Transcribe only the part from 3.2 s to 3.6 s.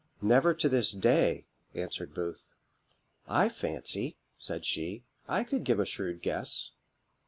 "I